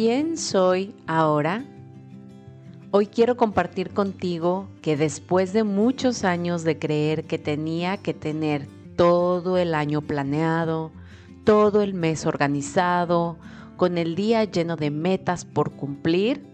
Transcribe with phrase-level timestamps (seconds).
[0.00, 1.64] ¿Quién soy ahora?
[2.92, 8.68] Hoy quiero compartir contigo que después de muchos años de creer que tenía que tener
[8.94, 10.92] todo el año planeado,
[11.42, 13.38] todo el mes organizado,
[13.76, 16.46] con el día lleno de metas por cumplir,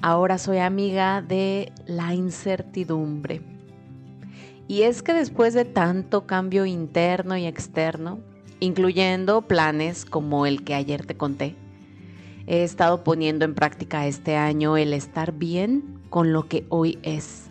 [0.00, 3.42] ahora soy amiga de la incertidumbre.
[4.68, 8.20] Y es que después de tanto cambio interno y externo,
[8.58, 11.56] incluyendo planes como el que ayer te conté,
[12.46, 17.44] He estado poniendo en práctica este año el estar bien con lo que hoy es,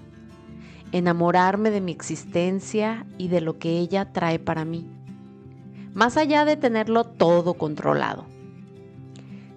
[0.92, 4.86] enamorarme de mi existencia y de lo que ella trae para mí,
[5.94, 8.26] más allá de tenerlo todo controlado.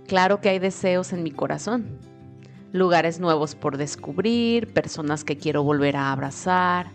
[0.06, 1.98] Claro que hay deseos en mi corazón,
[2.72, 6.92] lugares nuevos por descubrir, personas que quiero volver a abrazar,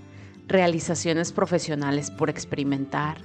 [0.48, 3.18] realizaciones profesionales por experimentar.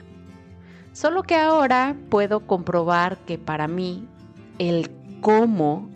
[0.92, 4.08] Solo que ahora puedo comprobar que para mí
[4.58, 4.88] el
[5.24, 5.88] cómo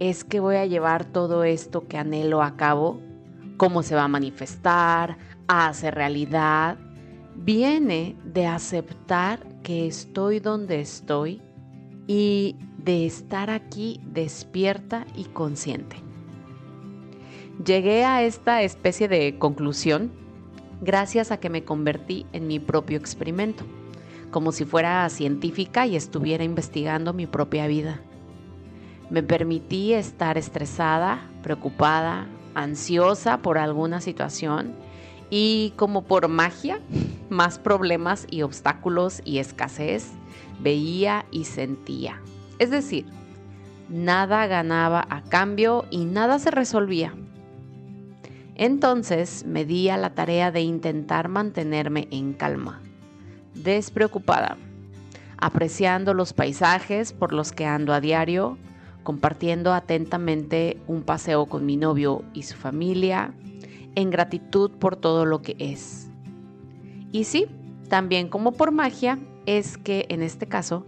[0.00, 3.00] es que voy a llevar todo esto que anhelo a cabo,
[3.58, 6.76] cómo se va a manifestar, a hacer realidad,
[7.36, 11.40] viene de aceptar que estoy donde estoy
[12.08, 15.98] y de estar aquí despierta y consciente.
[17.64, 20.10] Llegué a esta especie de conclusión
[20.80, 23.64] gracias a que me convertí en mi propio experimento,
[24.32, 28.00] como si fuera científica y estuviera investigando mi propia vida.
[29.10, 34.74] Me permití estar estresada, preocupada, ansiosa por alguna situación
[35.30, 36.80] y como por magia,
[37.30, 40.10] más problemas y obstáculos y escasez
[40.60, 42.20] veía y sentía.
[42.58, 43.06] Es decir,
[43.88, 47.14] nada ganaba a cambio y nada se resolvía.
[48.54, 52.80] Entonces me di a la tarea de intentar mantenerme en calma,
[53.54, 54.56] despreocupada,
[55.36, 58.56] apreciando los paisajes por los que ando a diario,
[59.06, 63.32] compartiendo atentamente un paseo con mi novio y su familia,
[63.94, 66.08] en gratitud por todo lo que es.
[67.12, 67.46] Y sí,
[67.88, 70.84] también como por magia, es que en este caso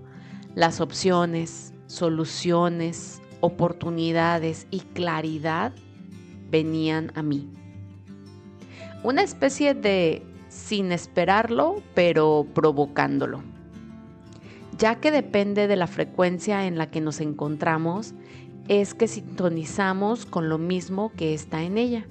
[0.57, 5.73] las opciones, soluciones, oportunidades y claridad
[6.51, 7.49] venían a mí.
[9.05, 13.45] Una especie de sin esperarlo, pero provocándolo
[14.79, 18.15] ya que depende de la frecuencia en la que nos encontramos,
[18.69, 22.07] es que sintonizamos con lo mismo que está en ella.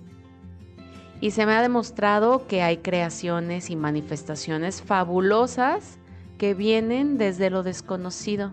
[1.21, 5.97] Y se me ha demostrado que hay creaciones y manifestaciones fabulosas
[6.37, 8.51] que vienen desde lo desconocido,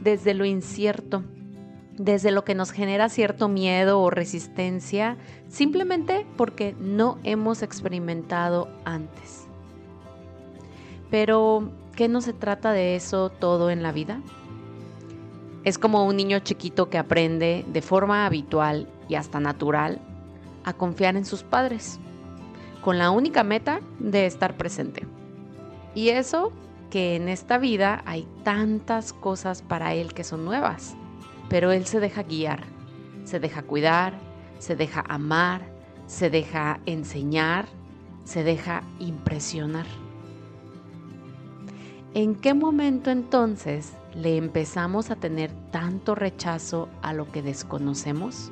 [0.00, 1.22] desde lo incierto,
[1.96, 5.16] desde lo que nos genera cierto miedo o resistencia,
[5.48, 9.46] simplemente porque no hemos experimentado antes.
[11.10, 14.20] Pero qué no se trata de eso todo en la vida?
[15.64, 20.00] Es como un niño chiquito que aprende de forma habitual y hasta natural
[20.62, 21.98] a confiar en sus padres,
[22.84, 25.08] con la única meta de estar presente.
[25.92, 26.52] Y eso
[26.88, 30.94] que en esta vida hay tantas cosas para él que son nuevas,
[31.48, 32.62] pero él se deja guiar,
[33.24, 34.14] se deja cuidar,
[34.60, 35.62] se deja amar,
[36.06, 37.66] se deja enseñar,
[38.22, 40.07] se deja impresionar.
[42.14, 48.50] ¿En qué momento entonces le empezamos a tener tanto rechazo a lo que desconocemos?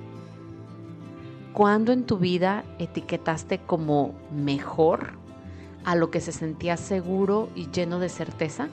[1.54, 5.12] ¿Cuándo en tu vida etiquetaste como mejor
[5.86, 8.68] a lo que se sentía seguro y lleno de certeza?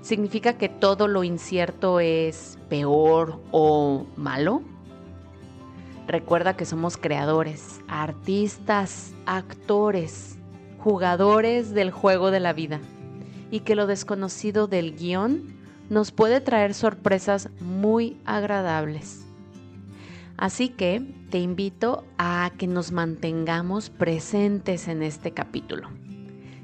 [0.00, 4.62] ¿Significa que todo lo incierto es peor o malo?
[6.06, 10.38] Recuerda que somos creadores, artistas, actores,
[10.78, 12.80] jugadores del juego de la vida
[13.50, 15.56] y que lo desconocido del guion
[15.90, 19.24] nos puede traer sorpresas muy agradables.
[20.36, 25.88] Así que te invito a que nos mantengamos presentes en este capítulo,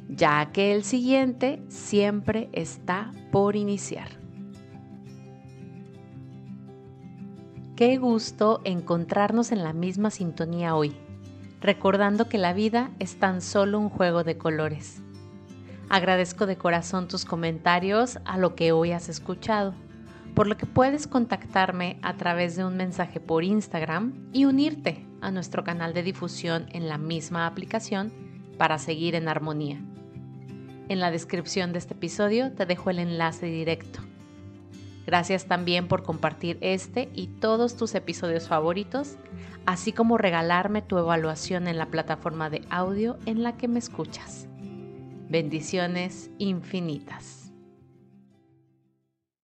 [0.08, 4.08] ya que el siguiente siempre está por iniciar.
[7.74, 10.94] Qué gusto encontrarnos en la misma sintonía hoy,
[11.60, 15.03] recordando que la vida es tan solo un juego de colores
[15.90, 19.74] Agradezco de corazón tus comentarios a lo que hoy has escuchado,
[20.34, 25.30] por lo que puedes contactarme a través de un mensaje por Instagram y unirte a
[25.30, 28.12] nuestro canal de difusión en la misma aplicación
[28.58, 29.78] para seguir en armonía.
[30.88, 34.00] En la descripción de este episodio te dejo el enlace directo.
[35.06, 39.16] Gracias también por compartir este y todos tus episodios favoritos,
[39.66, 44.48] así como regalarme tu evaluación en la plataforma de audio en la que me escuchas.
[45.34, 47.43] Bendiciones infinitas.